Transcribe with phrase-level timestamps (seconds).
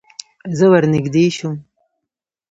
[0.57, 1.55] زه ور نږدې شوم.